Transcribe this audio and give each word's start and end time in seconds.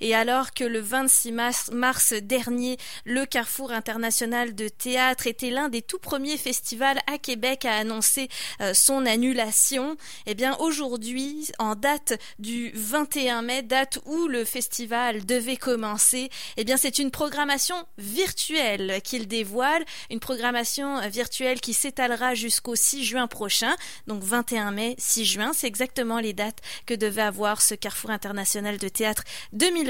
Et 0.00 0.14
alors 0.14 0.52
que 0.52 0.64
le 0.64 0.80
26 0.80 1.32
mars, 1.72 2.12
dernier, 2.22 2.78
le 3.04 3.26
Carrefour 3.26 3.70
international 3.70 4.54
de 4.54 4.68
théâtre 4.68 5.26
était 5.26 5.50
l'un 5.50 5.68
des 5.68 5.82
tout 5.82 5.98
premiers 5.98 6.38
festivals 6.38 6.98
à 7.06 7.18
Québec 7.18 7.66
à 7.66 7.76
annoncer 7.76 8.28
euh, 8.60 8.72
son 8.72 9.04
annulation, 9.04 9.96
eh 10.26 10.34
bien 10.34 10.56
aujourd'hui, 10.58 11.50
en 11.58 11.74
date 11.74 12.18
du 12.38 12.72
21 12.74 13.42
mai, 13.42 13.62
date 13.62 13.98
où 14.06 14.26
le 14.26 14.44
festival 14.44 15.26
devait 15.26 15.56
commencer, 15.56 16.30
eh 16.56 16.64
bien 16.64 16.78
c'est 16.78 16.98
une 16.98 17.10
programmation 17.10 17.76
virtuelle 17.98 19.00
qu'il 19.04 19.28
dévoile, 19.28 19.84
une 20.10 20.20
programmation 20.20 21.06
virtuelle 21.08 21.60
qui 21.60 21.74
s'étalera 21.74 22.34
jusqu'au 22.34 22.74
6 22.74 23.04
juin 23.04 23.26
prochain, 23.26 23.76
donc 24.06 24.22
21 24.22 24.70
mai, 24.70 24.94
6 24.98 25.24
juin, 25.26 25.52
c'est 25.52 25.66
exactement 25.66 26.20
les 26.20 26.32
dates 26.32 26.60
que 26.86 26.94
devait 26.94 27.20
avoir 27.22 27.60
ce 27.60 27.74
Carrefour 27.74 28.10
international 28.10 28.78
de 28.78 28.88
théâtre 28.88 29.24
2020 29.52 29.89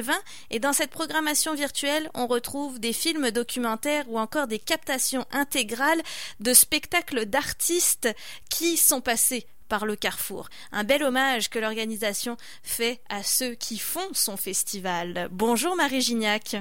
et 0.50 0.58
dans 0.58 0.72
cette 0.72 0.90
programmation 0.90 1.54
virtuelle, 1.54 2.10
on 2.14 2.26
retrouve 2.26 2.78
des 2.80 2.92
films 2.92 3.30
documentaires 3.30 4.04
ou 4.08 4.18
encore 4.18 4.46
des 4.46 4.58
captations 4.58 5.26
intégrales 5.32 6.02
de 6.40 6.52
spectacles 6.52 7.26
d'artistes 7.26 8.08
qui 8.48 8.76
sont 8.76 9.00
passés 9.00 9.46
par 9.68 9.86
le 9.86 9.96
Carrefour. 9.96 10.48
Un 10.72 10.84
bel 10.84 11.02
hommage 11.02 11.48
que 11.48 11.58
l'organisation 11.58 12.36
fait 12.62 13.00
à 13.08 13.22
ceux 13.22 13.54
qui 13.54 13.78
font 13.78 14.08
son 14.12 14.36
festival. 14.36 15.28
Bonjour 15.30 15.76
Marie 15.76 16.00
Gignac. 16.00 16.56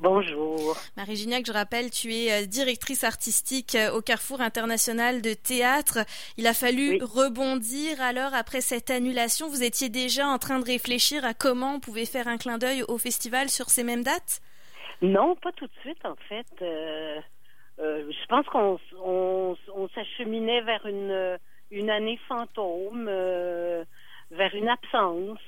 Bonjour. 0.00 0.78
Marie 0.96 1.14
Gignac, 1.14 1.44
je 1.46 1.52
rappelle, 1.52 1.90
tu 1.90 2.14
es 2.14 2.32
euh, 2.32 2.46
directrice 2.46 3.04
artistique 3.04 3.74
euh, 3.74 3.92
au 3.92 4.00
Carrefour 4.00 4.40
international 4.40 5.20
de 5.20 5.34
théâtre. 5.34 5.98
Il 6.38 6.46
a 6.46 6.54
fallu 6.54 7.00
rebondir 7.02 8.00
alors 8.00 8.32
après 8.32 8.62
cette 8.62 8.88
annulation. 8.88 9.50
Vous 9.50 9.62
étiez 9.62 9.90
déjà 9.90 10.26
en 10.26 10.38
train 10.38 10.58
de 10.58 10.64
réfléchir 10.64 11.26
à 11.26 11.34
comment 11.34 11.74
on 11.74 11.80
pouvait 11.80 12.06
faire 12.06 12.28
un 12.28 12.38
clin 12.38 12.56
d'œil 12.56 12.82
au 12.88 12.96
festival 12.96 13.50
sur 13.50 13.66
ces 13.66 13.84
mêmes 13.84 14.02
dates? 14.02 14.40
Non, 15.02 15.36
pas 15.36 15.52
tout 15.52 15.66
de 15.66 15.80
suite 15.82 16.02
en 16.06 16.16
fait. 16.30 16.46
Euh, 16.62 17.20
je 17.78 18.26
pense 18.26 18.46
qu'on 18.46 18.78
on, 19.04 19.88
s'acheminait 19.94 20.62
vers 20.62 20.86
une, 20.86 21.38
une 21.70 21.90
année 21.90 22.18
fantôme, 22.26 23.04
vers 23.04 24.54
une 24.54 24.68
absence. 24.70 25.38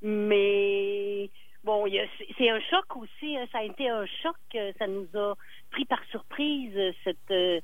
mais 0.00 1.28
bon, 1.66 1.84
c'est 2.38 2.48
un 2.48 2.60
choc 2.70 2.96
aussi. 2.96 3.36
Hein. 3.36 3.46
ça 3.52 3.58
a 3.58 3.64
été 3.64 3.90
un 3.90 4.06
choc. 4.22 4.36
Euh, 4.54 4.72
ça 4.78 4.86
nous 4.86 5.08
a 5.14 5.34
pris 5.70 5.84
par 5.84 6.02
surprise 6.10 6.72
euh, 6.76 6.92
cette 7.04 7.30
euh, 7.30 7.60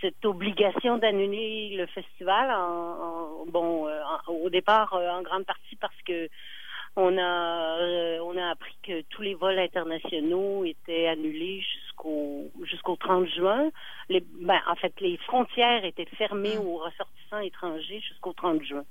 cette 0.00 0.24
obligation 0.24 0.98
d'annuler 0.98 1.76
le 1.76 1.86
festival. 1.86 2.48
Bon, 3.48 3.88
au 4.28 4.50
départ, 4.50 4.92
en 4.92 5.22
grande 5.22 5.46
partie 5.46 5.76
parce 5.76 6.02
que 6.06 6.28
on 6.96 7.18
a 7.18 8.20
on 8.22 8.36
a 8.36 8.50
appris 8.50 8.76
que 8.82 9.02
tous 9.02 9.22
les 9.22 9.34
vols 9.34 9.58
internationaux 9.58 10.64
étaient 10.64 11.08
annulés 11.08 11.60
jusqu'au 11.60 12.50
jusqu'au 12.62 12.96
30 12.96 13.26
juin. 13.28 13.70
Les, 14.08 14.20
ben, 14.20 14.60
en 14.68 14.76
fait, 14.76 14.92
les 15.00 15.16
frontières 15.18 15.84
étaient 15.84 16.08
fermées 16.16 16.56
aux 16.58 16.76
ressortissants 16.76 17.40
étrangers 17.40 18.00
jusqu'au 18.00 18.32
30 18.32 18.62
juin. 18.62 18.84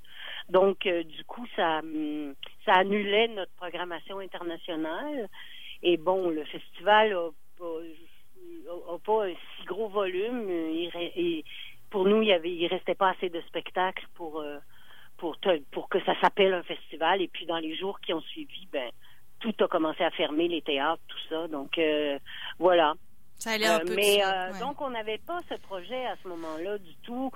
Donc, 0.48 0.86
euh, 0.86 1.02
du 1.02 1.24
coup, 1.24 1.46
ça, 1.56 1.78
hum, 1.78 2.34
ça 2.64 2.74
annulait 2.74 3.28
notre 3.28 3.52
programmation 3.52 4.18
internationale. 4.18 5.28
Et 5.82 5.96
bon, 5.96 6.28
le 6.28 6.44
festival 6.44 7.12
a, 7.12 7.30
pas 9.04 9.26
un 9.26 9.32
si 9.32 9.64
gros 9.66 9.88
volume. 9.88 10.50
et 10.50 11.44
pour 11.90 12.06
nous, 12.06 12.22
il 12.22 12.28
y 12.28 12.32
avait, 12.32 12.50
il 12.50 12.66
restait 12.66 12.96
pas 12.96 13.10
assez 13.10 13.28
de 13.28 13.40
spectacles 13.42 14.06
pour 14.14 14.40
euh, 14.40 14.58
pour 15.16 15.36
pour 15.70 15.88
que 15.88 16.02
ça 16.04 16.18
s'appelle 16.20 16.54
un 16.54 16.62
festival. 16.62 17.22
Et 17.22 17.28
puis 17.28 17.46
dans 17.46 17.58
les 17.58 17.76
jours 17.76 18.00
qui 18.00 18.12
ont 18.12 18.20
suivi, 18.20 18.68
ben 18.72 18.90
tout 19.40 19.54
a 19.60 19.68
commencé 19.68 20.02
à 20.02 20.10
fermer, 20.10 20.48
les 20.48 20.62
théâtres, 20.62 21.02
tout 21.08 21.28
ça. 21.28 21.48
Donc 21.48 21.78
euh, 21.78 22.18
voilà. 22.58 22.94
Ça 23.36 23.52
allait 23.52 23.66
un 23.66 23.80
peu 23.80 23.94
mais 23.94 24.20
donc 24.60 24.80
on 24.80 24.90
n'avait 24.90 25.18
pas 25.18 25.40
ce 25.48 25.54
projet 25.54 26.06
à 26.06 26.16
ce 26.22 26.28
moment-là 26.28 26.78
du 26.78 26.94
tout. 27.02 27.30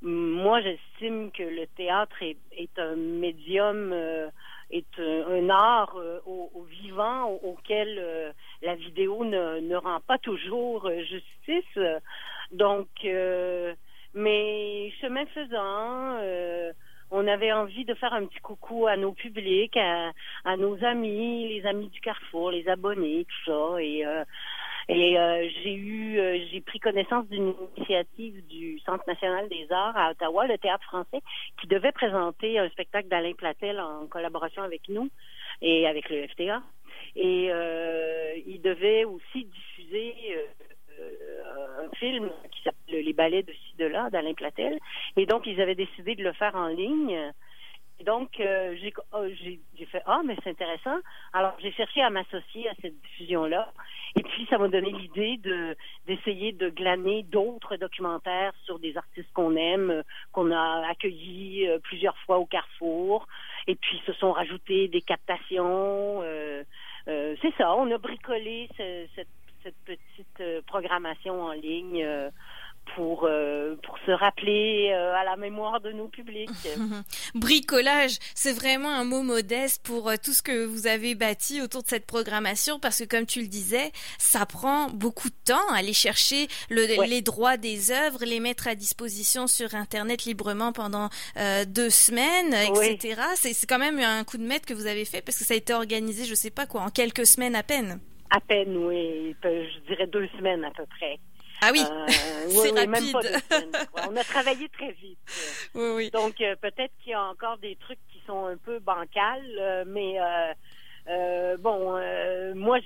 Moi, 0.00 0.60
j'estime 0.60 1.32
que 1.32 1.42
le 1.42 1.66
théâtre 1.66 2.22
est, 2.22 2.78
un 2.78 2.94
médium, 2.94 3.92
euh, 3.92 4.30
est 4.70 4.86
un, 4.98 5.50
art 5.50 5.96
euh, 5.96 6.20
au, 6.24 6.64
vivant 6.70 7.32
auquel 7.42 7.98
euh, 7.98 8.32
la 8.62 8.76
vidéo 8.76 9.24
ne, 9.24 9.58
ne, 9.58 9.74
rend 9.74 9.98
pas 10.06 10.18
toujours 10.18 10.88
justice. 11.02 11.78
Donc, 12.52 12.86
mais 14.14 14.90
chemin 15.00 15.26
faisant, 15.26 16.18
on 17.10 17.26
avait 17.26 17.52
envie 17.52 17.84
de 17.84 17.94
faire 17.94 18.12
un 18.12 18.26
petit 18.26 18.40
coucou 18.40 18.86
à 18.86 18.96
nos 18.96 19.12
publics, 19.12 19.76
à, 19.76 20.12
à, 20.44 20.56
nos 20.56 20.82
amis, 20.84 21.48
les 21.48 21.66
amis 21.66 21.88
du 21.88 22.00
Carrefour, 22.00 22.50
les 22.50 22.68
abonnés, 22.68 23.24
tout 23.24 23.50
ça. 23.50 23.80
Et 23.80 24.04
et 24.88 25.18
euh, 25.18 25.46
j'ai 25.62 25.74
eu, 25.74 26.18
euh, 26.18 26.38
j'ai 26.50 26.62
pris 26.62 26.80
connaissance 26.80 27.28
d'une 27.28 27.54
initiative 27.76 28.46
du 28.46 28.78
Centre 28.80 29.04
national 29.06 29.46
des 29.50 29.66
arts 29.70 29.96
à 29.96 30.10
Ottawa, 30.12 30.46
le 30.46 30.56
Théâtre 30.56 30.84
français, 30.84 31.20
qui 31.60 31.66
devait 31.66 31.92
présenter 31.92 32.58
un 32.58 32.70
spectacle 32.70 33.08
d'Alain 33.08 33.34
Platel 33.34 33.78
en 33.80 34.06
collaboration 34.06 34.62
avec 34.62 34.88
nous 34.88 35.10
et 35.60 35.86
avec 35.86 36.08
le 36.08 36.26
FTA. 36.28 36.62
Et 37.16 37.48
euh, 37.50 38.32
il 38.46 38.62
devait 38.62 39.04
aussi 39.04 39.44
diffuser 39.44 40.14
un 41.80 41.94
film 41.96 42.30
ballets 43.22 43.42
de 43.42 43.52
ci 43.52 43.76
de 43.78 43.84
là 43.84 44.08
d'Alain 44.10 44.34
Platel. 44.34 44.78
Et 45.16 45.26
donc 45.26 45.46
ils 45.46 45.60
avaient 45.60 45.74
décidé 45.74 46.14
de 46.14 46.24
le 46.24 46.32
faire 46.32 46.54
en 46.54 46.68
ligne. 46.68 47.18
Et 48.00 48.04
donc, 48.04 48.40
oh, 48.40 49.24
j'ai, 49.42 49.86
fait 49.86 50.02
Ah, 50.06 50.20
mais 50.24 50.36
c'est 50.42 50.50
intéressant. 50.50 50.98
Alors, 51.32 51.54
j'ai 51.60 51.72
cherché 51.72 52.00
à 52.00 52.10
m'associer 52.10 52.68
à 52.68 52.72
cette 52.80 52.98
diffusion-là. 53.00 53.72
Et 54.16 54.22
puis, 54.22 54.46
ça 54.48 54.58
m'a 54.58 54.68
donné 54.68 54.92
l'idée 54.92 55.36
de 55.38 55.76
d'essayer 56.06 56.52
de 56.52 56.68
glaner 56.70 57.24
d'autres 57.24 57.76
documentaires 57.76 58.52
sur 58.64 58.78
des 58.78 58.96
artistes 58.96 59.30
qu'on 59.34 59.56
aime, 59.56 59.90
euh, 59.90 60.02
qu'on 60.32 60.52
a 60.52 60.86
accueillis 60.88 61.66
euh, 61.66 61.78
plusieurs 61.80 62.16
fois 62.18 62.38
au 62.38 62.46
Carrefour. 62.46 63.26
Et 63.66 63.74
puis, 63.74 64.00
se 64.06 64.12
sont 64.12 64.32
rajoutés 64.32 64.86
des 64.88 65.02
captations. 65.02 66.20
Euh, 66.22 66.62
c'est 67.06 67.54
ça, 67.56 67.74
on 67.74 67.90
a 67.90 67.98
bricolé 67.98 68.68
cette, 68.76 69.28
cette, 69.62 69.74
petite 69.84 70.64
programmation 70.66 71.42
en 71.42 71.52
ligne 71.52 72.06
pour, 72.94 73.24
euh, 73.24 73.76
pour 73.82 73.98
se 74.06 74.10
rappeler 74.10 74.90
euh, 74.92 75.14
à 75.14 75.24
la 75.24 75.36
mémoire 75.36 75.80
de 75.80 75.92
nos 75.92 76.08
publics. 76.08 76.50
Bricolage, 77.34 78.18
c'est 78.34 78.52
vraiment 78.52 78.90
un 78.90 79.04
mot 79.04 79.22
modeste 79.22 79.84
pour 79.84 80.08
euh, 80.08 80.14
tout 80.22 80.32
ce 80.32 80.42
que 80.42 80.64
vous 80.64 80.86
avez 80.86 81.14
bâti 81.14 81.60
autour 81.60 81.82
de 81.82 81.88
cette 81.88 82.06
programmation 82.06 82.78
parce 82.78 82.98
que 82.98 83.04
comme 83.04 83.26
tu 83.26 83.40
le 83.40 83.46
disais, 83.46 83.92
ça 84.18 84.46
prend 84.46 84.88
beaucoup 84.90 85.28
de 85.28 85.34
temps 85.44 85.68
à 85.72 85.78
aller 85.78 85.92
chercher 85.92 86.48
les 86.70 87.22
droits 87.22 87.56
des 87.56 87.90
œuvres, 87.90 88.24
les 88.24 88.40
mettre 88.40 88.68
à 88.68 88.74
disposition 88.74 89.46
sur 89.46 89.74
Internet 89.74 90.24
librement 90.24 90.72
pendant 90.72 91.08
deux 91.66 91.90
semaines, 91.90 92.54
etc. 92.54 93.20
C'est 93.34 93.66
quand 93.66 93.78
même 93.78 93.98
un 93.98 94.24
coup 94.24 94.38
de 94.38 94.44
maître 94.44 94.66
que 94.66 94.74
vous 94.74 94.86
avez 94.86 95.04
fait 95.04 95.22
parce 95.22 95.38
que 95.38 95.44
ça 95.44 95.54
a 95.54 95.56
été 95.56 95.72
organisé, 95.72 96.24
je 96.24 96.34
sais 96.34 96.50
pas 96.50 96.66
quoi, 96.66 96.82
en 96.82 96.90
quelques 96.90 97.26
semaines 97.26 97.54
à 97.54 97.62
peine. 97.62 98.00
À 98.30 98.40
peine, 98.40 98.76
oui. 98.76 99.34
Je 99.42 99.86
dirais 99.86 100.06
deux 100.06 100.28
semaines 100.38 100.64
à 100.64 100.70
peu 100.70 100.84
près. 100.86 101.18
Ah 101.60 101.70
oui, 101.72 101.82
euh, 101.82 102.06
c'est 102.48 102.70
rapide. 102.70 103.16
Même 103.50 103.70
pas 103.92 104.08
On 104.08 104.16
a 104.16 104.24
travaillé 104.24 104.68
très 104.68 104.92
vite. 104.92 105.18
Oui, 105.74 105.90
oui. 105.94 106.10
Donc 106.10 106.40
euh, 106.40 106.54
peut-être 106.56 106.92
qu'il 107.02 107.12
y 107.12 107.14
a 107.14 107.22
encore 107.22 107.58
des 107.58 107.76
trucs 107.76 107.98
qui 108.12 108.22
sont 108.26 108.46
un 108.46 108.56
peu 108.56 108.78
bancals, 108.78 109.58
euh, 109.58 109.84
mais 109.86 110.18
bon, 111.58 111.98
moi 112.54 112.78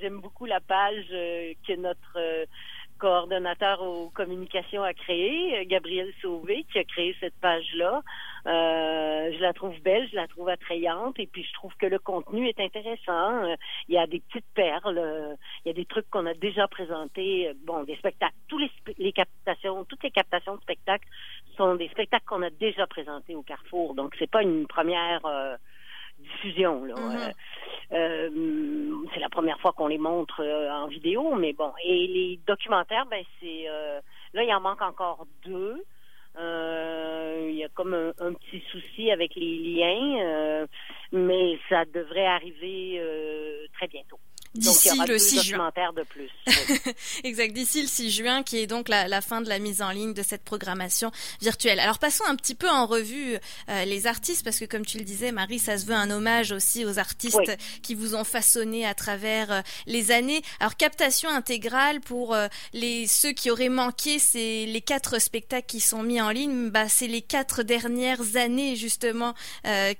j'aime 0.00 0.20
beaucoup 0.20 0.46
la 0.46 0.60
page 0.60 1.06
que 1.08 1.76
notre 1.76 2.18
coordonnateur 2.98 3.82
aux 3.82 4.10
communications 4.10 4.82
a 4.82 4.94
créé, 4.94 5.66
Gabriel 5.66 6.12
Sauvé, 6.20 6.64
qui 6.72 6.78
a 6.78 6.84
créé 6.84 7.16
cette 7.20 7.34
page-là. 7.40 8.02
Euh, 8.46 9.32
je 9.32 9.40
la 9.40 9.52
trouve 9.52 9.78
belle, 9.80 10.08
je 10.10 10.16
la 10.16 10.28
trouve 10.28 10.48
attrayante, 10.48 11.18
et 11.18 11.26
puis 11.26 11.44
je 11.44 11.52
trouve 11.54 11.74
que 11.76 11.86
le 11.86 11.98
contenu 11.98 12.48
est 12.48 12.60
intéressant. 12.60 13.44
Euh, 13.44 13.56
il 13.88 13.94
y 13.94 13.98
a 13.98 14.06
des 14.06 14.20
petites 14.20 14.46
perles, 14.54 14.98
euh, 14.98 15.34
il 15.64 15.68
y 15.68 15.70
a 15.70 15.74
des 15.74 15.86
trucs 15.86 16.08
qu'on 16.10 16.26
a 16.26 16.34
déjà 16.34 16.68
présentés, 16.68 17.52
bon, 17.64 17.84
des 17.84 17.96
spectacles, 17.96 18.34
tous 18.48 18.58
les, 18.58 18.70
les 18.98 19.12
captations, 19.12 19.84
toutes 19.84 20.02
les 20.02 20.10
captations 20.10 20.56
de 20.56 20.60
spectacles 20.60 21.08
sont 21.56 21.74
des 21.76 21.88
spectacles 21.88 22.24
qu'on 22.26 22.42
a 22.42 22.50
déjà 22.50 22.86
présentés 22.86 23.34
au 23.34 23.42
Carrefour, 23.42 23.94
donc 23.94 24.14
c'est 24.18 24.30
pas 24.30 24.42
une 24.42 24.66
première 24.66 25.20
diffusion. 26.24 26.84
Là. 26.84 26.94
Mm-hmm. 26.94 27.32
Euh, 27.92 28.28
c'est 29.12 29.20
la 29.20 29.28
première 29.28 29.58
fois 29.60 29.72
qu'on 29.72 29.86
les 29.86 29.98
montre 29.98 30.42
euh, 30.42 30.70
en 30.70 30.88
vidéo, 30.88 31.34
mais 31.36 31.52
bon. 31.52 31.72
Et 31.84 32.06
les 32.06 32.40
documentaires, 32.46 33.06
ben 33.06 33.22
c'est 33.40 33.64
euh, 33.68 34.00
là 34.32 34.42
il 34.42 34.52
en 34.54 34.60
manque 34.60 34.82
encore 34.82 35.26
deux. 35.44 35.82
Il 36.36 37.54
y 37.54 37.62
a 37.62 37.68
comme 37.68 37.94
un, 37.94 38.32
petit 38.32 38.60
souci 38.72 39.12
avec 39.12 39.36
les 39.36 39.56
liens, 39.56 40.66
mais 41.12 41.58
ça 41.68 41.84
devrait 41.84 42.26
arriver 42.26 43.00
très 43.74 43.86
bientôt. 43.86 44.18
D'ici 44.54 44.90
le 45.08 45.18
6 45.18 45.42
juin. 45.42 45.72
de 45.96 46.02
plus. 46.04 46.30
exact, 47.24 47.52
d'ici 47.52 47.82
le 47.82 47.88
6 47.88 48.10
juin, 48.10 48.42
qui 48.44 48.58
est 48.58 48.66
donc 48.68 48.88
la, 48.88 49.20
fin 49.20 49.40
de 49.40 49.48
la 49.48 49.58
mise 49.58 49.82
en 49.82 49.90
ligne 49.90 50.14
de 50.14 50.22
cette 50.22 50.44
programmation 50.44 51.10
virtuelle. 51.40 51.80
Alors 51.80 51.98
passons 51.98 52.24
un 52.26 52.36
petit 52.36 52.54
peu 52.54 52.68
en 52.68 52.86
revue 52.86 53.36
euh, 53.68 53.84
les 53.84 54.06
artistes, 54.06 54.44
parce 54.44 54.60
que 54.60 54.64
comme 54.64 54.86
tu 54.86 54.98
le 54.98 55.04
disais, 55.04 55.32
Marie, 55.32 55.58
ça 55.58 55.76
se 55.76 55.86
veut 55.86 55.94
un 55.94 56.10
hommage 56.10 56.52
aussi 56.52 56.84
aux 56.84 57.00
artistes 57.00 57.56
qui 57.82 57.94
vous 57.94 58.14
ont 58.14 58.22
façonné 58.22 58.86
à 58.86 58.94
travers 58.94 59.50
euh, 59.50 59.60
les 59.86 60.12
années. 60.12 60.42
Alors 60.60 60.76
captation 60.76 61.30
intégrale 61.30 62.00
pour 62.00 62.32
euh, 62.34 62.46
les 62.72 63.08
ceux 63.08 63.32
qui 63.32 63.50
auraient 63.50 63.68
manqué, 63.68 64.20
c'est 64.20 64.66
les 64.66 64.80
quatre 64.80 65.20
spectacles 65.20 65.66
qui 65.66 65.80
sont 65.80 66.04
mis 66.04 66.20
en 66.20 66.30
ligne. 66.30 66.70
Bah, 66.70 66.88
c'est 66.88 67.08
les 67.08 67.22
quatre 67.22 67.64
dernières 67.64 68.36
années 68.36 68.76
justement 68.76 69.34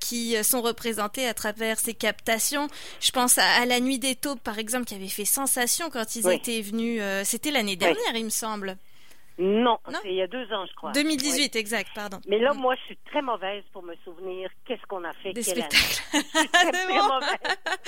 qui 0.01 0.37
sont 0.45 0.63
représentées 0.63 1.27
à 1.27 1.35
travers 1.35 1.79
ces 1.81 1.95
captations. 1.95 2.69
Je 3.01 3.11
pense 3.11 3.39
à, 3.39 3.65
la 3.67 3.81
Nuit 3.81 3.99
des 3.99 4.15
Taupes, 4.15 4.44
par 4.45 4.59
exemple, 4.59 4.85
qui 4.85 4.95
avait 4.95 5.09
fait 5.09 5.25
sensation 5.25 5.91
quand 5.91 6.17
ils 6.17 6.29
étaient 6.31 6.61
venus. 6.61 7.03
C'était 7.25 7.51
l'année 7.51 7.77
dernière, 7.77 8.15
il 8.15 8.25
me 8.25 8.31
semble. 8.31 8.77
Non, 9.37 9.79
c'est 10.03 10.11
il 10.11 10.15
y 10.15 10.23
a 10.23 10.29
deux 10.29 10.45
ans, 10.53 10.65
je 10.65 10.75
crois. 10.77 10.93
2018, 10.93 11.57
exact, 11.57 11.91
pardon. 11.93 12.21
Mais 12.29 12.39
là, 12.39 12.55
mm. 12.55 12.59
moi, 12.59 12.77
je 12.77 12.83
suis 12.83 12.99
très 13.11 13.21
mauvaise 13.21 13.65
pour 13.73 13.83
me 13.83 13.97
souvenir 14.05 14.49
qu'est-ce 14.65 14.87
qu'on 14.87 15.03
a 15.03 15.13
fait. 15.15 15.33
Des 15.33 15.43
spectacles. 15.43 16.03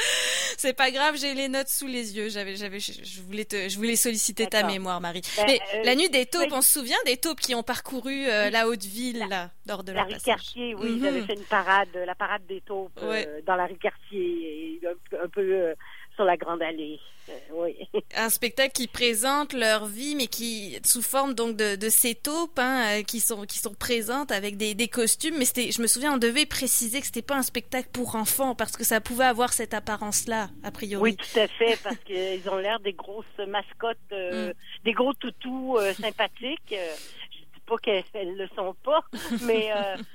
c'est 0.56 0.76
pas 0.76 0.90
grave, 0.90 1.16
j'ai 1.16 1.34
les 1.34 1.48
notes 1.48 1.68
sous 1.68 1.86
les 1.86 2.16
yeux. 2.16 2.30
J'avais, 2.30 2.56
j'avais, 2.56 2.80
je 2.80 3.22
voulais 3.22 3.44
te, 3.44 3.68
je 3.68 3.76
voulais 3.76 3.94
solliciter 3.94 4.48
ta 4.48 4.64
mémoire, 4.64 5.00
Marie. 5.00 5.22
Ben, 5.36 5.44
Mais 5.46 5.60
euh, 5.74 5.84
la 5.84 5.94
nuit 5.94 6.10
des 6.10 6.26
taupes, 6.26 6.50
on 6.50 6.62
se 6.62 6.80
souvient 6.80 6.98
des 7.04 7.16
taupes 7.16 7.38
qui 7.38 7.54
ont 7.54 7.62
parcouru 7.62 8.26
euh, 8.26 8.50
la 8.50 8.66
haute 8.66 8.84
ville, 8.84 9.24
là, 9.30 9.50
lors 9.68 9.84
de 9.84 9.92
la 9.92 10.02
rue 10.02 10.16
Cartier, 10.24 10.74
oui, 10.74 10.96
ils 10.96 11.06
avaient 11.06 11.20
mhm. 11.20 11.26
fait 11.26 11.34
une 11.34 11.44
parade, 11.44 11.88
la 11.94 12.16
parade 12.16 12.44
des 12.48 12.60
taupes 12.62 12.98
euh, 13.00 13.40
dans 13.46 13.54
la 13.54 13.66
rue 13.66 13.78
Cartier, 13.78 14.80
un, 15.22 15.28
peu 15.28 15.74
sur 16.16 16.24
la 16.24 16.36
Grande 16.36 16.62
Allée. 16.62 16.98
Euh, 17.28 17.32
oui. 17.52 17.76
Un 18.16 18.30
spectacle 18.30 18.72
qui 18.72 18.86
présente 18.86 19.52
leur 19.52 19.86
vie, 19.86 20.14
mais 20.14 20.26
qui 20.26 20.78
sous 20.84 21.02
forme 21.02 21.34
donc 21.34 21.56
de, 21.56 21.76
de 21.76 21.88
ces 21.88 22.14
taupes 22.14 22.58
hein, 22.58 23.00
euh, 23.00 23.02
qui 23.02 23.20
sont 23.20 23.44
qui 23.46 23.58
sont 23.58 23.74
présentes 23.74 24.32
avec 24.32 24.56
des, 24.56 24.74
des 24.74 24.88
costumes. 24.88 25.36
Mais 25.38 25.44
c'était, 25.44 25.70
je 25.70 25.82
me 25.82 25.86
souviens, 25.86 26.14
on 26.14 26.18
devait 26.18 26.46
préciser 26.46 27.00
que 27.00 27.06
c'était 27.06 27.22
pas 27.22 27.36
un 27.36 27.42
spectacle 27.42 27.88
pour 27.92 28.16
enfants 28.16 28.54
parce 28.54 28.76
que 28.76 28.84
ça 28.84 29.00
pouvait 29.00 29.24
avoir 29.24 29.52
cette 29.52 29.74
apparence-là 29.74 30.48
a 30.62 30.70
priori. 30.70 31.02
Oui, 31.02 31.16
tout 31.16 31.38
à 31.38 31.48
fait, 31.48 31.78
parce 31.82 31.96
qu'ils 32.06 32.48
ont 32.48 32.56
l'air 32.56 32.80
des 32.80 32.92
grosses 32.92 33.26
mascottes, 33.46 33.98
euh, 34.12 34.50
mm. 34.50 34.54
des 34.84 34.92
gros 34.92 35.14
toutous 35.14 35.78
sympathiques. 36.00 36.60
je 36.70 37.36
dis 37.38 37.60
pas 37.66 37.76
qu'elles 37.78 38.36
le 38.36 38.48
sont 38.54 38.74
pas, 38.84 39.04
mais 39.42 39.70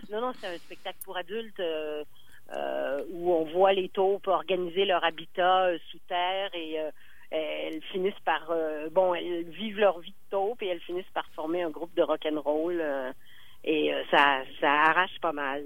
non, 0.09 0.21
non, 0.21 0.31
c'est 0.39 0.47
un 0.47 0.57
spectacle 0.57 0.97
pour 1.03 1.17
adultes. 1.17 1.59
Euh, 1.59 2.03
où 3.09 3.33
on 3.33 3.45
voit 3.45 3.73
les 3.73 3.89
taupes 3.89 4.27
organiser 4.27 4.85
leur 4.85 5.03
habitat 5.03 5.65
euh, 5.65 5.77
sous 5.89 5.99
terre 6.07 6.49
et 6.53 6.79
euh, 6.79 6.89
elles 7.29 7.81
finissent 7.91 8.13
par 8.25 8.51
bon 8.91 9.13
elles 9.13 9.45
vivent 9.51 9.79
leur 9.79 9.99
vie 9.99 10.11
de 10.11 10.31
taupe 10.31 10.61
et 10.61 10.67
elles 10.67 10.81
finissent 10.81 11.05
par 11.13 11.25
former 11.33 11.61
un 11.61 11.69
groupe 11.69 11.93
de 11.95 12.01
rock 12.01 12.25
and 12.29 12.41
roll 12.41 12.83
et 13.63 13.93
ça 14.11 14.41
ça 14.59 14.69
arrache 14.69 15.17
pas 15.21 15.31
mal. 15.31 15.63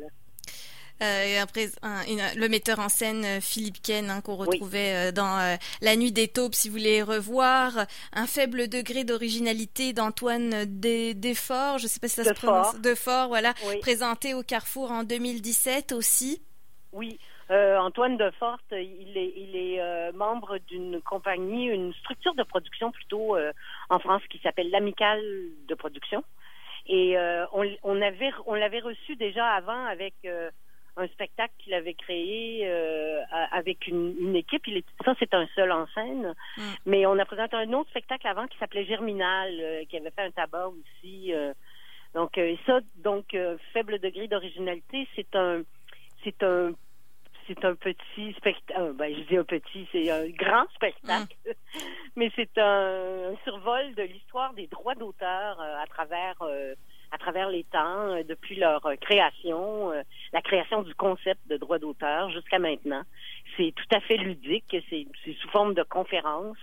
après, 1.01 1.69
le 1.81 2.47
metteur 2.49 2.77
en 2.77 2.87
scène 2.87 3.41
Philippe 3.41 3.81
Ken 3.81 4.11
hein, 4.11 4.21
qu'on 4.21 4.35
retrouvait 4.35 5.11
dans 5.11 5.57
La 5.81 5.95
Nuit 5.95 6.11
des 6.11 6.27
Taupes, 6.27 6.53
si 6.53 6.69
vous 6.69 6.77
voulez 6.77 7.01
revoir, 7.01 7.87
un 8.13 8.27
faible 8.27 8.67
degré 8.67 9.03
d'originalité 9.03 9.91
d'Antoine 9.91 10.65
Desforts, 10.65 11.79
je 11.79 11.87
sais 11.87 11.99
pas 11.99 12.09
si 12.09 12.17
ça 12.17 12.25
se 12.25 12.33
prononce, 12.33 12.79
Defort, 12.79 13.29
voilà, 13.29 13.55
présenté 13.81 14.35
au 14.35 14.43
Carrefour 14.43 14.91
en 14.91 15.03
2017 15.03 15.93
aussi. 15.93 16.43
Oui, 16.95 17.19
euh, 17.51 17.77
Antoine 17.77 18.15
Deforte, 18.15 18.71
il 18.71 19.17
est, 19.17 19.33
il 19.35 19.55
est 19.57 19.81
euh, 19.81 20.13
membre 20.13 20.59
d'une 20.59 21.01
compagnie, 21.01 21.65
une 21.65 21.93
structure 21.93 22.33
de 22.35 22.43
production 22.43 22.91
plutôt 22.91 23.35
euh, 23.35 23.51
en 23.89 23.99
France 23.99 24.21
qui 24.29 24.39
s'appelle 24.39 24.71
l'Amicale 24.71 25.21
de 25.67 25.75
production. 25.75 26.23
Et 26.87 27.17
on, 27.51 27.65
on, 27.81 27.99
avait, 27.99 28.31
on 28.45 28.53
l'avait 28.53 28.79
reçu 28.79 29.15
déjà 29.15 29.43
avant 29.53 29.85
avec 29.85 30.13
un 30.97 31.07
spectacle 31.07 31.51
qu'il 31.57 31.73
avait 31.73 31.95
créé 31.95 32.71
avec 33.51 33.87
une, 33.87 34.15
une, 34.19 34.35
équipe. 34.35 34.67
Il 34.67 34.77
est, 34.77 34.85
ça, 35.03 35.15
c'est 35.17 35.33
un 35.33 35.47
seul 35.55 35.71
en 35.71 35.87
scène. 35.95 36.35
Mm. 36.57 36.61
Mais 36.85 37.07
on 37.07 37.17
a 37.17 37.25
présenté 37.25 37.55
un 37.55 37.73
autre 37.73 37.89
spectacle 37.89 38.27
avant 38.27 38.45
qui 38.45 38.55
s'appelait 38.59 38.85
Germinal, 38.85 39.87
qui 39.89 39.97
avait 39.97 40.11
fait 40.11 40.21
un 40.21 40.29
tabac 40.29 40.67
aussi. 40.67 41.33
donc 42.13 42.39
ça, 42.67 42.81
donc 42.97 43.35
faible 43.73 43.97
degré 43.97 44.27
d'originalité, 44.27 45.07
c'est 45.15 45.35
un 45.35 45.63
c'est 46.23 46.43
un 46.43 46.73
c'est 47.47 47.63
un 47.65 47.75
petit 47.75 48.33
spectacle. 48.33 48.79
Euh, 48.79 48.93
ben, 48.93 49.13
je 49.15 49.21
dis 49.21 49.37
un 49.37 49.43
petit, 49.43 49.87
c'est 49.91 50.09
un 50.09 50.27
grand 50.29 50.65
spectacle, 50.75 51.35
mm. 51.45 51.51
mais 52.15 52.31
c'est 52.35 52.57
un, 52.57 53.33
survol 53.43 53.93
de 53.95 54.03
l'histoire 54.03 54.53
des 54.53 54.67
droits 54.67 54.95
d'auteur 54.95 55.59
euh, 55.59 55.83
à 55.83 55.87
travers 55.87 56.35
euh, 56.41 56.73
à 57.11 57.17
travers 57.17 57.49
les 57.49 57.63
temps, 57.63 58.21
depuis 58.27 58.55
leur 58.55 58.81
création, 58.99 59.91
la 60.33 60.41
création 60.41 60.81
du 60.81 60.93
concept 60.95 61.39
de 61.47 61.55
droit 61.55 61.77
d'auteur 61.77 62.29
jusqu'à 62.31 62.59
maintenant. 62.59 63.03
C'est 63.55 63.73
tout 63.73 63.95
à 63.95 64.01
fait 64.01 64.17
ludique, 64.17 64.75
c'est 64.89 65.07
sous 65.23 65.49
forme 65.49 65.75
de 65.75 65.83
conférence 65.83 66.57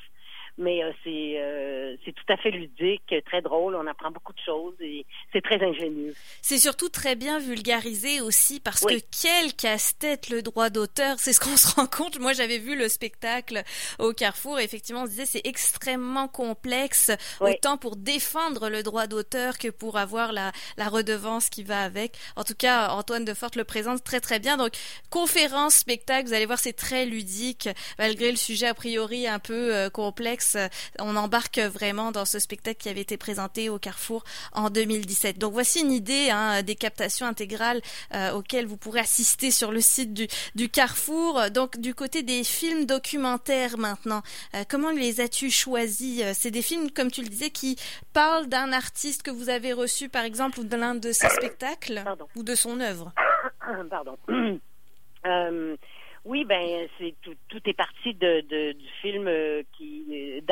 mais 0.62 0.82
euh, 0.82 0.92
c'est 1.04 1.34
euh, 1.36 1.96
c'est 2.04 2.12
tout 2.12 2.32
à 2.32 2.36
fait 2.36 2.50
ludique, 2.50 3.14
très 3.26 3.42
drôle, 3.42 3.74
on 3.74 3.86
apprend 3.86 4.10
beaucoup 4.10 4.32
de 4.32 4.40
choses 4.44 4.74
et 4.80 5.04
c'est 5.32 5.42
très 5.42 5.62
ingénieux. 5.62 6.14
C'est 6.40 6.58
surtout 6.58 6.88
très 6.88 7.16
bien 7.16 7.38
vulgarisé 7.38 8.20
aussi 8.20 8.60
parce 8.60 8.80
que 8.80 8.94
quel 9.22 9.52
casse-tête 9.54 10.30
le 10.30 10.42
droit 10.42 10.70
d'auteur, 10.70 11.18
c'est 11.18 11.32
ce 11.32 11.40
qu'on 11.40 11.56
se 11.56 11.74
rend 11.74 11.86
compte. 11.86 12.18
Moi, 12.18 12.32
j'avais 12.32 12.58
vu 12.58 12.76
le 12.76 12.88
spectacle 12.88 13.62
au 13.98 14.12
Carrefour 14.12 14.58
et 14.60 14.64
effectivement, 14.64 15.02
on 15.02 15.06
se 15.06 15.10
disait 15.10 15.26
c'est 15.26 15.46
extrêmement 15.46 16.28
complexe, 16.28 17.10
autant 17.40 17.76
pour 17.76 17.96
défendre 17.96 18.68
le 18.68 18.82
droit 18.82 19.06
d'auteur 19.06 19.58
que 19.58 19.68
pour 19.68 19.98
avoir 19.98 20.32
la, 20.32 20.52
la 20.76 20.88
redevance 20.88 21.48
qui 21.48 21.64
va 21.64 21.82
avec. 21.82 22.16
En 22.36 22.44
tout 22.44 22.54
cas, 22.54 22.90
Antoine 22.90 23.24
Deforte 23.24 23.56
le 23.56 23.64
présente 23.64 24.04
très 24.04 24.20
très 24.20 24.38
bien. 24.38 24.56
Donc, 24.56 24.72
conférence, 25.10 25.74
spectacle, 25.74 26.28
vous 26.28 26.34
allez 26.34 26.46
voir, 26.46 26.58
c'est 26.58 26.72
très 26.72 27.04
ludique, 27.06 27.68
malgré 27.98 28.30
le 28.30 28.36
sujet 28.36 28.66
a 28.66 28.74
priori 28.74 29.26
un 29.26 29.38
peu 29.38 29.74
euh, 29.74 29.90
complexe 29.90 30.51
euh, 30.56 30.68
on 30.98 31.16
embarque 31.16 31.58
vraiment 31.58 32.12
dans 32.12 32.24
ce 32.24 32.38
spectacle 32.38 32.80
qui 32.80 32.88
avait 32.88 33.00
été 33.00 33.16
présenté 33.16 33.68
au 33.68 33.78
Carrefour 33.78 34.24
en 34.52 34.70
2017. 34.70 35.38
Donc 35.38 35.52
voici 35.52 35.80
une 35.80 35.92
idée 35.92 36.30
hein, 36.30 36.62
des 36.62 36.74
captations 36.74 37.26
intégrales 37.26 37.80
euh, 38.14 38.32
auxquelles 38.32 38.66
vous 38.66 38.76
pourrez 38.76 39.00
assister 39.00 39.50
sur 39.50 39.72
le 39.72 39.80
site 39.80 40.12
du, 40.14 40.68
Carrefour. 40.68 41.50
Donc 41.50 41.78
du 41.78 41.94
côté 41.94 42.22
des 42.22 42.44
films 42.44 42.86
documentaires 42.86 43.78
maintenant, 43.78 44.22
euh, 44.54 44.64
comment 44.68 44.90
les 44.90 45.20
as-tu 45.20 45.50
choisis 45.50 46.22
C'est 46.32 46.50
des 46.50 46.62
films, 46.62 46.90
comme 46.90 47.10
tu 47.10 47.22
le 47.22 47.28
disais, 47.28 47.50
qui 47.50 47.76
parlent 48.12 48.46
d'un 48.46 48.72
artiste 48.72 49.22
que 49.22 49.30
vous 49.30 49.48
avez 49.48 49.72
reçu, 49.72 50.08
par 50.08 50.24
exemple, 50.24 50.60
ou 50.60 50.64
de 50.64 50.76
l'un 50.76 50.94
de 50.94 51.12
ses 51.12 51.28
spectacles 51.28 52.02
ou 52.36 52.42
de 52.42 52.54
son 52.54 52.80
œuvre? 52.80 53.12
Pardon. 53.90 54.16
Oui, 56.24 56.44
ben 56.44 56.88
c'est 56.98 57.16
tout, 57.22 57.34
tout 57.48 57.60
est 57.66 57.74
parti 57.74 58.14
de, 58.14 58.42
de 58.42 58.72
du 58.72 58.88
film 59.00 59.26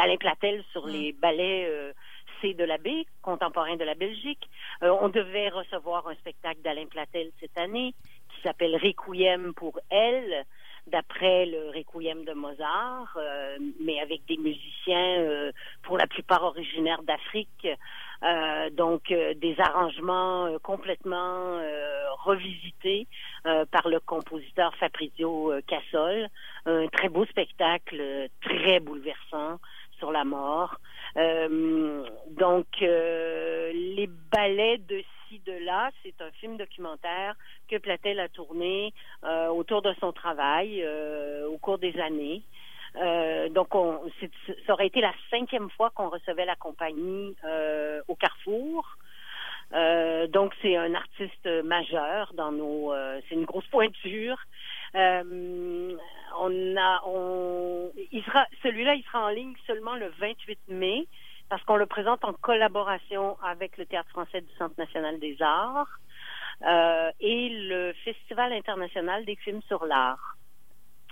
d'Alain 0.00 0.16
Platel 0.16 0.64
sur 0.72 0.86
mm. 0.86 0.90
les 0.90 1.12
ballets 1.12 1.66
euh, 1.68 1.92
C 2.40 2.54
de 2.54 2.64
la 2.64 2.78
baie, 2.78 3.04
contemporain 3.20 3.76
de 3.76 3.84
la 3.84 3.94
Belgique. 3.94 4.48
on 4.80 5.08
devait 5.10 5.50
recevoir 5.50 6.08
un 6.08 6.14
spectacle 6.14 6.62
d'Alain 6.62 6.86
Platel 6.86 7.30
cette 7.38 7.58
année 7.58 7.94
qui 8.30 8.42
s'appelle 8.42 8.76
Requiem 8.76 9.52
pour 9.52 9.78
elle, 9.90 10.46
d'après 10.86 11.44
le 11.44 11.68
Requiem 11.68 12.24
de 12.24 12.32
Mozart, 12.32 13.18
mais 13.78 14.00
avec 14.00 14.24
des 14.24 14.38
musiciens 14.38 15.50
pour 15.82 15.98
la 15.98 16.06
plupart 16.06 16.42
originaires 16.44 17.02
d'Afrique. 17.02 17.68
Euh, 18.22 18.68
donc 18.70 19.10
euh, 19.10 19.32
des 19.34 19.58
arrangements 19.58 20.44
euh, 20.44 20.58
complètement 20.62 21.58
revisités 22.24 23.06
par 23.70 23.88
le 23.88 23.98
compositeur 24.00 24.74
Fabrizio 24.76 25.54
Cassol. 25.66 26.28
Un 26.66 26.86
très 26.88 27.08
beau 27.08 27.24
spectacle, 27.24 28.28
très 28.42 28.78
bouleversant 28.78 29.58
sur 30.00 30.10
la 30.10 30.24
mort. 30.24 30.80
donc 31.14 32.66
les 32.80 34.08
ballets 34.32 34.78
de 34.78 35.02
ci 35.28 35.40
de 35.46 35.52
là, 35.64 35.90
c'est 36.02 36.20
un 36.20 36.30
film 36.32 36.56
documentaire 36.56 37.36
que 37.68 37.76
Platel 37.78 38.18
a 38.18 38.28
tourné 38.28 38.92
autour 39.52 39.82
de 39.82 39.94
son 40.00 40.12
travail 40.12 40.84
au 41.46 41.58
cours 41.58 41.78
des 41.78 41.96
années. 42.00 42.42
Euh, 42.96 43.48
donc, 43.50 43.74
on, 43.74 44.00
ça 44.66 44.72
aurait 44.72 44.86
été 44.86 45.00
la 45.00 45.12
cinquième 45.30 45.70
fois 45.70 45.90
qu'on 45.90 46.08
recevait 46.08 46.44
la 46.44 46.56
compagnie 46.56 47.36
euh, 47.44 48.02
au 48.08 48.16
Carrefour. 48.16 48.96
Euh, 49.72 50.26
donc, 50.26 50.52
c'est 50.62 50.76
un 50.76 50.94
artiste 50.94 51.48
majeur 51.64 52.32
dans 52.34 52.50
nos. 52.52 52.92
Euh, 52.92 53.20
c'est 53.28 53.36
une 53.36 53.44
grosse 53.44 53.66
pointure. 53.68 54.38
Euh, 54.96 55.94
on 56.40 56.76
a, 56.76 57.02
on, 57.06 57.90
il 58.12 58.22
sera, 58.24 58.46
celui-là, 58.62 58.94
il 58.94 59.02
sera 59.04 59.26
en 59.26 59.28
ligne 59.28 59.54
seulement 59.66 59.94
le 59.96 60.08
28 60.18 60.58
mai 60.68 61.06
parce 61.48 61.62
qu'on 61.64 61.76
le 61.76 61.86
présente 61.86 62.24
en 62.24 62.32
collaboration 62.32 63.36
avec 63.42 63.76
le 63.78 63.86
Théâtre 63.86 64.10
français 64.10 64.40
du 64.40 64.52
Centre 64.58 64.74
national 64.78 65.18
des 65.20 65.36
arts 65.40 65.98
et 67.20 67.48
le 67.50 67.92
Festival 68.04 68.52
international 68.52 69.24
des 69.24 69.36
films 69.36 69.62
sur 69.66 69.84
l'art. 69.86 70.36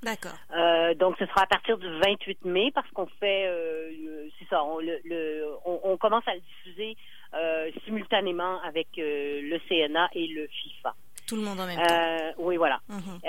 D'accord. 0.03 0.37
Euh, 0.57 0.95
donc, 0.95 1.17
ce 1.19 1.27
sera 1.27 1.43
à 1.43 1.47
partir 1.47 1.77
du 1.77 1.89
28 1.89 2.45
mai 2.45 2.71
parce 2.73 2.89
qu'on 2.93 3.09
fait, 3.19 3.47
euh, 3.49 4.29
c'est 4.39 4.47
ça, 4.49 4.63
on, 4.63 4.79
le, 4.79 5.01
le- 5.05 5.45
on, 5.65 5.81
on 5.83 5.97
commence 5.97 6.23
à 6.29 6.35
le 6.35 6.41
diffuser 6.41 6.97
euh, 7.35 7.71
simultanément 7.85 8.61
avec 8.63 8.87
euh, 8.99 9.41
le 9.43 9.59
CNA 9.69 10.09
et 10.15 10.29
le 10.29 10.47
FIFA. 10.47 10.95
Tout 11.27 11.35
le 11.37 11.43
monde 11.43 11.59
en 11.61 11.67
même 11.67 11.77
temps. 11.77 11.95
Euh, 11.95 12.33
oui, 12.39 12.57
voilà. 12.57 12.79
Mhm. 12.89 13.19
Euh, 13.27 13.28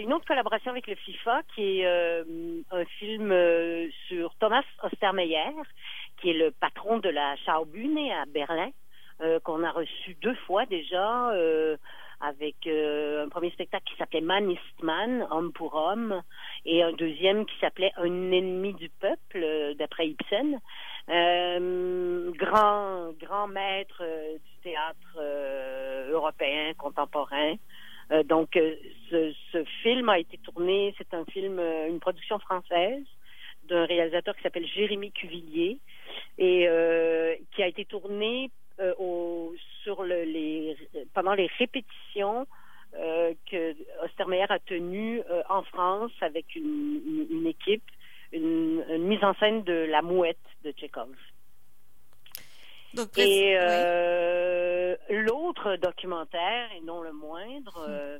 une 0.00 0.12
autre 0.12 0.26
collaboration 0.26 0.70
avec 0.70 0.86
le 0.86 0.94
FIFA 0.94 1.42
qui 1.54 1.80
est 1.80 1.86
euh, 1.86 2.24
un 2.70 2.84
film 2.84 3.30
euh, 3.32 3.88
sur 4.08 4.34
Thomas 4.36 4.64
Ostermeyer, 4.82 5.52
qui 6.20 6.30
est 6.30 6.34
le 6.34 6.50
patron 6.50 6.98
de 6.98 7.08
la 7.08 7.36
Schaubühne 7.36 8.10
à 8.10 8.24
Berlin, 8.26 8.70
euh, 9.20 9.40
qu'on 9.40 9.62
a 9.62 9.70
reçu 9.70 10.16
deux 10.20 10.34
fois 10.46 10.66
déjà, 10.66 11.30
avec 12.20 12.66
un 12.66 13.28
premier 13.28 13.50
spectacle 13.50 13.84
qui 13.84 13.96
s'appelait 13.96 14.20
Man 14.20 14.50
ist 14.50 14.82
Man, 14.82 15.26
homme 15.30 15.52
pour 15.52 15.74
homme, 15.74 16.22
et 16.64 16.82
un 16.82 16.92
deuxième 16.92 17.44
qui 17.44 17.58
s'appelait 17.60 17.92
Un 17.96 18.32
ennemi 18.32 18.72
du 18.74 18.88
peuple, 18.88 19.74
d'après 19.78 20.08
Ibsen. 20.08 20.58
Grand, 22.36 23.12
grand 23.20 23.48
maître 23.48 24.02
du 24.02 24.56
théâtre 24.62 25.18
européen 26.10 26.72
contemporain. 26.78 27.56
Euh, 28.10 28.22
donc, 28.22 28.56
euh, 28.56 28.74
ce, 29.10 29.64
film 29.82 30.08
a 30.08 30.18
été 30.18 30.38
tourné, 30.38 30.94
c'est 30.98 31.14
un 31.14 31.24
film, 31.26 31.58
euh, 31.58 31.88
une 31.88 32.00
production 32.00 32.38
française 32.38 33.02
d'un 33.68 33.86
réalisateur 33.86 34.36
qui 34.36 34.42
s'appelle 34.42 34.66
Jérémy 34.66 35.10
Cuvillier 35.12 35.78
et 36.36 36.68
qui 37.52 37.62
a 37.62 37.66
été 37.66 37.86
tourné 37.86 38.50
au, 38.98 39.54
sur 39.82 40.02
le, 40.02 40.24
les, 40.24 40.76
pendant 41.14 41.32
les 41.32 41.48
répétitions 41.58 42.46
que 42.92 43.74
Ostermeyer 44.04 44.46
a 44.50 44.58
euh, 44.70 45.42
en 45.48 45.62
France 45.62 46.12
avec 46.20 46.54
une 46.56 47.46
équipe, 47.46 47.84
une, 48.32 48.84
une 48.90 49.04
mise 49.04 49.24
en 49.24 49.34
scène 49.34 49.62
de 49.64 49.86
La 49.90 50.02
Mouette 50.02 50.36
de 50.62 50.72
Tchekhov. 50.72 51.14
Donc, 52.94 53.18
Et 53.18 53.24
oui. 53.24 53.56
euh, 53.60 54.96
l'autre 55.10 55.76
documentaire, 55.76 56.68
et 56.76 56.80
non 56.82 57.02
le 57.02 57.12
moindre, 57.12 57.86
euh, 57.88 58.18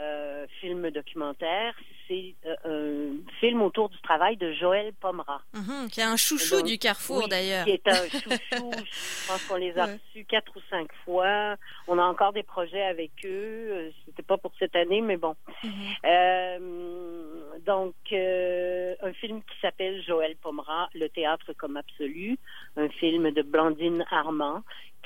euh, 0.00 0.46
film 0.60 0.90
documentaire, 0.90 1.74
c'est 2.06 2.34
euh, 2.46 3.12
un 3.12 3.30
film 3.40 3.62
autour 3.62 3.88
du 3.88 4.00
travail 4.00 4.36
de 4.36 4.52
Joël 4.52 4.92
Pomera. 5.00 5.42
Mhm, 5.54 5.88
qui 5.90 6.00
est 6.00 6.04
un 6.04 6.16
chouchou 6.16 6.56
Donc, 6.58 6.66
du 6.66 6.78
Carrefour 6.78 7.24
Oui, 7.24 7.28
d'ailleurs. 7.28 7.64
Qui 7.64 7.72
est 7.72 7.88
un 7.88 8.08
chouchou. 8.08 8.70
Je 8.72 9.28
pense 9.28 9.44
qu'on 9.48 9.56
les 9.56 9.76
a 9.78 9.86
Ouais. 9.86 9.92
reçus 9.94 10.24
quatre 10.24 10.56
ou 10.56 10.60
cinq 10.70 10.88
fois. 11.04 11.56
On 11.86 11.98
a 11.98 12.02
encore 12.04 12.32
des 12.32 12.42
projets 12.42 12.82
avec 12.82 13.10
eux. 13.24 13.28
Euh, 13.72 13.90
C'était 14.06 14.22
pas 14.22 14.38
pour 14.38 14.52
cette 14.58 14.74
année, 14.76 15.00
mais 15.00 15.16
bon. 15.16 15.34
Mhm. 15.64 15.72
Euh, 16.06 17.58
donc, 17.66 17.94
un 18.12 19.12
film 19.14 19.42
qui 19.42 19.60
s'appelle 19.60 20.02
Joël 20.02 20.36
Pomera, 20.36 20.88
Le 20.94 21.08
théâtre 21.08 21.52
comme 21.54 21.76
absolu, 21.76 22.38
un 22.76 22.88
film 22.88 23.30
de 23.30 23.42
Blandine 23.42 24.04
Armand, 24.10 24.62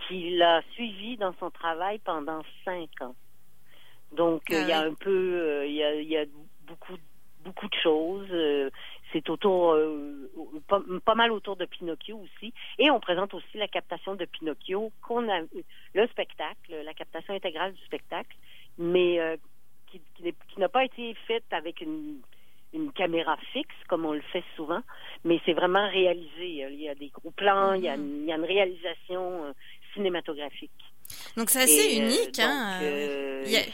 qui 0.08 0.36
l'a 0.36 0.62
suivi 0.74 1.16
dans 1.16 1.34
son 1.40 1.50
travail 1.50 1.98
pendant 2.04 2.42
cinq 2.64 2.88
ans. 3.00 3.14
Donc, 4.12 4.42
Ah 4.50 4.54
euh, 4.54 4.60
il 4.62 4.68
y 4.68 4.72
a 4.72 4.80
oui. 4.82 4.88
un 4.88 4.94
peu, 4.94 5.10
euh, 5.10 5.66
il 5.66 5.74
y, 5.74 5.82
a, 5.82 5.94
y 6.00 6.16
a 6.16 6.24
beaucoup, 6.66 6.94
beaucoup 7.40 7.66
de 7.68 7.74
choses. 7.82 8.28
Euh, 8.30 8.70
c'est 9.12 9.28
autour, 9.28 9.76
pas, 10.68 10.80
pas 11.04 11.14
mal 11.14 11.32
autour 11.32 11.56
de 11.56 11.66
Pinocchio 11.66 12.16
aussi. 12.18 12.54
Et 12.78 12.90
on 12.90 12.98
présente 13.00 13.34
aussi 13.34 13.58
la 13.58 13.68
captation 13.68 14.14
de 14.14 14.24
Pinocchio, 14.24 14.90
qu'on 15.02 15.28
a, 15.28 15.40
le 15.94 16.06
spectacle, 16.08 16.74
la 16.82 16.94
captation 16.94 17.34
intégrale 17.34 17.74
du 17.74 17.82
spectacle, 17.84 18.34
mais 18.78 19.18
qui, 19.90 20.00
qui 20.16 20.60
n'a 20.60 20.70
pas 20.70 20.86
été 20.86 21.12
faite 21.26 21.44
avec 21.50 21.82
une, 21.82 22.20
une 22.72 22.90
caméra 22.92 23.36
fixe 23.52 23.74
comme 23.86 24.06
on 24.06 24.12
le 24.14 24.22
fait 24.32 24.44
souvent, 24.56 24.80
mais 25.24 25.38
c'est 25.44 25.52
vraiment 25.52 25.86
réalisé. 25.90 26.64
Il 26.70 26.80
y 26.80 26.88
a 26.88 26.94
des 26.94 27.08
gros 27.08 27.32
plans, 27.32 27.74
il, 27.74 27.82
y 27.84 27.88
a 27.90 27.96
Mhm. 27.98 28.02
une, 28.02 28.22
il 28.22 28.28
y 28.28 28.32
a 28.32 28.36
une 28.36 28.44
réalisation 28.44 29.54
cinématographique. 29.92 30.70
Donc 31.36 31.50
c'est 31.50 31.64
assez 31.64 31.96
Et, 31.96 31.98
unique. 31.98 32.36
donc, 32.36 32.38
hein, 32.38 32.78
euh, 32.82 33.44
a- 33.56 33.70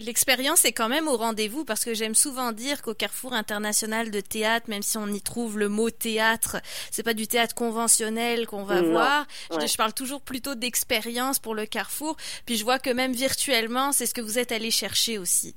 L'expérience 0.00 0.64
est 0.64 0.72
quand 0.72 0.88
même 0.88 1.08
au 1.08 1.16
rendez-vous 1.16 1.66
parce 1.66 1.84
que 1.84 1.92
j'aime 1.92 2.14
souvent 2.14 2.52
dire 2.52 2.80
qu'au 2.80 2.94
Carrefour 2.94 3.34
international 3.34 4.10
de 4.10 4.20
théâtre, 4.20 4.70
même 4.70 4.80
si 4.80 4.96
on 4.96 5.06
y 5.08 5.20
trouve 5.20 5.58
le 5.58 5.68
mot 5.68 5.90
théâtre, 5.90 6.56
c'est 6.90 7.02
pas 7.02 7.12
du 7.12 7.26
théâtre 7.26 7.54
conventionnel 7.54 8.46
qu'on 8.46 8.64
va 8.64 8.80
Non, 8.80 8.92
voir. 8.92 9.26
Je, 9.50 9.76
parle 9.76 9.92
toujours 9.92 10.22
plutôt 10.22 10.54
d'expérience 10.54 11.38
pour 11.38 11.54
le 11.54 11.66
Carrefour. 11.66 12.16
Puis 12.46 12.56
je 12.56 12.64
vois 12.64 12.78
que 12.78 12.90
même 12.90 13.12
virtuellement, 13.12 13.92
c'est 13.92 14.06
ce 14.06 14.14
que 14.14 14.22
vous 14.22 14.38
êtes 14.38 14.52
allé 14.52 14.70
chercher 14.70 15.18
aussi. 15.18 15.54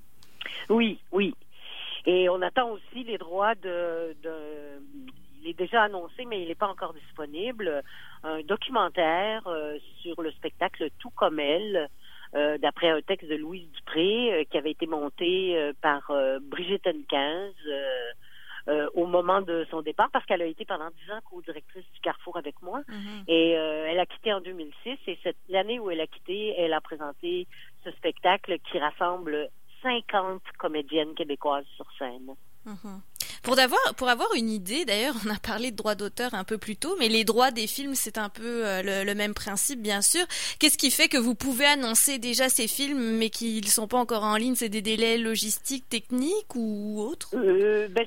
Oui, 0.69 0.99
oui. 1.13 1.33
Et 2.05 2.27
on 2.27 2.41
attend 2.41 2.69
aussi 2.71 3.05
les 3.05 3.17
droits 3.17 3.55
de, 3.55 4.13
de 4.23 4.31
il 5.43 5.49
est 5.49 5.57
déjà 5.57 5.83
annoncé, 5.83 6.25
mais 6.25 6.41
il 6.41 6.47
n'est 6.47 6.55
pas 6.55 6.67
encore 6.67 6.93
disponible, 6.93 7.83
un 8.23 8.41
documentaire 8.41 9.45
euh, 9.47 9.77
sur 10.01 10.21
le 10.21 10.31
spectacle 10.31 10.89
Tout 10.99 11.11
comme 11.11 11.39
elle, 11.39 11.89
euh, 12.35 12.57
d'après 12.57 12.89
un 12.89 13.01
texte 13.01 13.29
de 13.29 13.35
Louise 13.35 13.69
Dupré, 13.71 14.33
euh, 14.33 14.43
qui 14.49 14.57
avait 14.57 14.71
été 14.71 14.87
monté 14.87 15.55
euh, 15.55 15.73
par 15.81 16.11
Brigitte 16.41 16.87
euh, 18.69 18.87
au 18.93 19.05
moment 19.05 19.41
de 19.41 19.67
son 19.69 19.81
départ, 19.81 20.09
parce 20.11 20.25
qu'elle 20.25 20.41
a 20.41 20.45
été 20.45 20.63
pendant 20.65 20.89
dix 20.89 21.11
ans 21.11 21.19
co-directrice 21.29 21.83
du 21.93 21.99
Carrefour 21.99 22.37
avec 22.37 22.61
moi. 22.61 22.81
Mhm. 22.87 23.23
Et 23.27 23.51
elle 23.51 23.99
a 23.99 24.05
quitté 24.05 24.33
en 24.33 24.39
2006 24.39 24.97
et 25.07 25.19
cette 25.21 25.37
l'année 25.49 25.79
où 25.79 25.91
elle 25.91 25.99
a 25.99 26.07
quitté, 26.07 26.55
elle 26.57 26.73
a 26.73 26.79
présenté 26.79 27.45
ce 27.83 27.91
spectacle 27.91 28.57
qui 28.59 28.79
rassemble 28.79 29.49
50 29.81 30.41
comédiennes 30.57 31.13
québécoises 31.13 31.65
sur 31.75 31.85
scène. 31.99 32.35
Mhm. 32.65 33.01
Pour 33.41 33.59
avoir, 33.59 33.79
pour 33.97 34.07
avoir 34.07 34.33
une 34.35 34.49
idée, 34.49 34.85
d'ailleurs, 34.85 35.15
on 35.25 35.29
a 35.29 35.37
parlé 35.39 35.71
de 35.71 35.75
droits 35.75 35.95
d'auteur 35.95 36.33
un 36.33 36.43
peu 36.45 36.57
plus 36.57 36.77
tôt, 36.77 36.95
mais 36.99 37.09
les 37.09 37.25
droits 37.25 37.51
des 37.51 37.67
films, 37.67 37.93
c'est 37.95 38.17
un 38.17 38.29
peu 38.29 38.65
euh, 38.65 38.81
le, 38.81 39.03
le 39.05 39.15
même 39.15 39.33
principe, 39.33 39.81
bien 39.81 40.01
sûr. 40.01 40.25
Qu'est-ce 40.59 40.77
qui 40.77 40.91
fait 40.91 41.09
que 41.09 41.17
vous 41.17 41.35
pouvez 41.35 41.65
annoncer 41.65 42.19
déjà 42.19 42.47
ces 42.47 42.67
films, 42.69 43.17
mais 43.17 43.29
qu'ils 43.29 43.67
sont 43.67 43.87
pas 43.87 43.97
encore 43.97 44.23
en 44.23 44.37
ligne? 44.37 44.55
C'est 44.55 44.69
des 44.69 44.81
délais 44.81 45.17
logistiques, 45.17 45.89
techniques 45.89 46.55
ou 46.55 47.01
autres? 47.01 47.31
Euh, 47.35 47.87
ben 47.89 48.05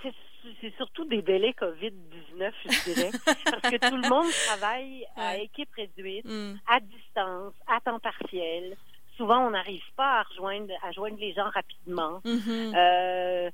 c'est 0.63 0.75
surtout 0.77 1.05
des 1.07 1.23
délais 1.23 1.55
Covid-19, 1.61 2.53
je 2.65 2.93
dirais, 2.95 3.11
parce 3.45 3.75
que 3.75 3.89
tout 3.89 3.97
le 3.97 4.09
monde 4.09 4.31
travaille 4.47 5.05
à 5.17 5.37
équipe 5.39 5.69
réduite, 5.77 6.25
Hmm. 6.25 6.55
à 6.69 6.81
distance, 6.81 7.53
à 7.67 7.81
temps 7.81 7.99
partiel. 7.99 8.77
Souvent, 9.17 9.47
on 9.47 9.51
n'arrive 9.51 9.83
pas 9.97 10.21
à 10.21 10.23
rejoindre, 10.23 10.73
à 10.83 10.93
joindre 10.93 11.17
les 11.19 11.33
gens 11.35 11.49
rapidement. 11.51 12.21
Mhm. 12.25 12.75
Euh, 12.75 12.77
euh, 12.77 13.51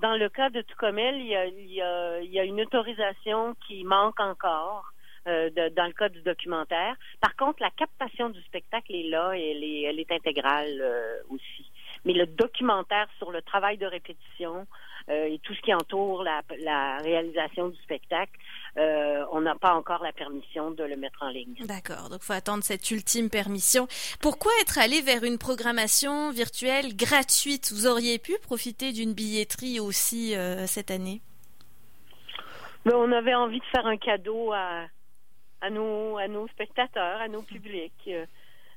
dans 0.00 0.16
le 0.16 0.28
cas 0.28 0.50
de 0.50 0.62
Tucumel, 0.62 1.16
il 1.16 1.26
y 1.26 1.36
a, 1.36 1.46
il 1.46 1.72
y 1.72 1.82
a, 1.82 2.20
il 2.20 2.30
y 2.30 2.38
a 2.38 2.44
une 2.44 2.60
autorisation 2.60 3.54
qui 3.66 3.84
manque 3.84 4.20
encore. 4.20 4.92
euh, 5.28 5.50
dans 5.76 5.86
le 5.86 5.92
cas 5.92 6.08
du 6.08 6.20
documentaire. 6.22 6.96
Par 7.20 7.36
contre, 7.36 7.62
la 7.62 7.70
captation 7.70 8.30
du 8.30 8.40
spectacle 8.42 8.94
est 8.94 9.08
là 9.08 9.32
et 9.34 9.52
elle 9.52 9.64
est, 9.64 9.82
elle 9.82 10.00
est 10.00 10.10
intégrale 10.10 10.80
euh, 10.80 11.18
aussi. 11.30 11.70
Mais 12.04 12.12
le 12.12 12.26
documentaire 12.26 13.06
sur 13.18 13.30
le 13.30 13.42
travail 13.42 13.78
de 13.78 13.86
répétition 13.86 14.66
euh, 15.12 15.32
et 15.32 15.38
tout 15.44 15.54
ce 15.54 15.60
qui 15.60 15.72
entoure 15.74 16.22
la, 16.24 16.40
la 16.60 16.98
réalisation 16.98 17.68
du 17.68 17.76
spectacle, 17.82 18.32
euh, 18.78 19.24
on 19.32 19.42
n'a 19.42 19.54
pas 19.54 19.74
encore 19.74 20.02
la 20.02 20.12
permission 20.12 20.70
de 20.70 20.84
le 20.84 20.96
mettre 20.96 21.22
en 21.22 21.28
ligne. 21.28 21.54
D'accord, 21.66 22.08
donc 22.10 22.22
faut 22.22 22.32
attendre 22.32 22.64
cette 22.64 22.90
ultime 22.90 23.28
permission. 23.28 23.86
Pourquoi 24.20 24.52
être 24.62 24.78
allé 24.78 25.02
vers 25.02 25.24
une 25.24 25.38
programmation 25.38 26.30
virtuelle 26.30 26.96
gratuite? 26.96 27.70
Vous 27.72 27.86
auriez 27.86 28.18
pu 28.18 28.34
profiter 28.50 28.92
d'une 28.92 29.12
billetterie 29.12 29.78
aussi 29.78 30.34
euh, 30.34 30.66
cette 30.66 30.90
année? 30.90 31.20
Mais 32.84 32.94
on 32.94 33.12
avait 33.12 33.34
envie 33.34 33.60
de 33.60 33.64
faire 33.66 33.86
un 33.86 33.98
cadeau 33.98 34.52
à, 34.52 34.86
à, 35.60 35.70
nos, 35.70 36.16
à 36.16 36.26
nos 36.26 36.48
spectateurs, 36.48 37.20
à 37.20 37.28
nos 37.28 37.42
publics. 37.42 38.08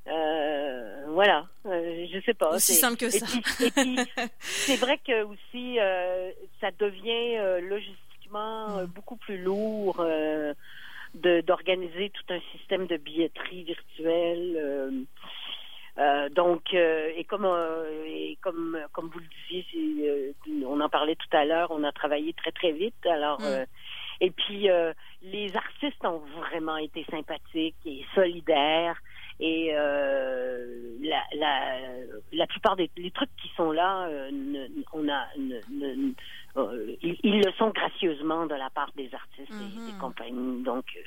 Euh, 0.08 1.04
voilà, 1.08 1.48
euh, 1.66 2.06
je 2.12 2.20
sais 2.26 2.34
pas. 2.34 2.52
Aussi 2.52 2.74
c'est- 2.74 2.80
simple 2.80 2.98
que 2.98 3.10
ça. 3.10 3.26
et 3.64 3.72
puis, 3.72 3.98
c'est 4.42 4.76
vrai 4.78 5.00
que 5.06 5.24
aussi, 5.24 5.80
euh, 5.80 6.32
ça 6.62 6.70
devient 6.78 7.38
euh, 7.38 7.60
logistiquement 7.62 8.78
euh, 8.80 8.86
beaucoup 8.86 9.16
plus 9.18 9.38
lourd 9.42 9.98
euh, 10.00 10.54
de 11.16 11.42
d'organiser 11.42 12.12
tout 12.12 12.34
un 12.34 12.40
système 12.52 12.88
de 12.88 12.98
billetterie 12.98 13.64
virtuelle. 13.64 14.56
euh, 14.58 14.92
euh, 15.98 16.28
donc, 16.30 16.74
euh, 16.74 17.10
et 17.16 17.24
comme 17.24 17.46
euh, 17.46 18.04
et 18.06 18.38
comme 18.42 18.78
comme 18.92 19.08
vous 19.10 19.20
le 19.20 19.26
disiez, 19.50 20.36
on 20.68 20.82
en 20.82 20.90
parlait 20.90 21.16
tout 21.16 21.36
à 21.38 21.46
l'heure, 21.46 21.72
on 21.72 21.84
a 21.84 21.92
travaillé 21.94 22.34
très 22.34 22.52
très 22.52 22.74
vite. 22.74 23.06
Alors, 23.06 23.40
Mm. 23.40 23.46
euh, 23.46 23.66
et 24.22 24.30
puis 24.32 24.70
euh, 24.70 24.94
les 25.22 25.56
artistes 25.56 26.04
ont 26.06 26.22
vraiment 26.38 26.78
été 26.78 27.06
sympathiques 27.10 27.78
et 27.86 28.06
solidaires. 28.14 28.98
Et 29.39 29.70
euh, 29.75 30.96
la, 31.01 31.22
la, 31.36 31.77
la 32.32 32.48
plupart 32.48 32.75
des 32.77 32.89
les 32.96 33.12
trucs 33.12 33.36
qui 33.42 33.50
sont 33.58 33.72
là, 33.72 34.08
euh, 34.08 34.30
ne- 34.32 34.68
on 34.94 35.10
a, 35.10 35.27
ne- 35.38 35.62
ne- 35.70 36.13
euh, 36.58 36.96
ils, 37.01 37.18
ils 37.24 37.42
le 37.44 37.51
sont 37.54 37.70
gracieusement 37.70 38.46
de 38.46 38.56
la 38.56 38.70
part 38.70 38.92
des 38.96 39.13
artistes 39.13 39.51
et 39.60 39.63
Mhm. 39.80 39.86
des 39.86 39.94
compagnies. 39.94 40.63
Donc 40.63 40.86
euh, 40.96 41.01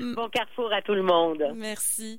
Bon 0.00 0.28
carrefour 0.28 0.72
à 0.72 0.82
tout 0.82 0.94
le 0.94 1.02
monde. 1.02 1.42
Merci. 1.54 2.14